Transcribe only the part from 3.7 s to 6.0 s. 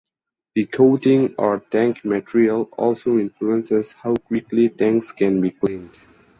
how quickly tanks can be cleaned.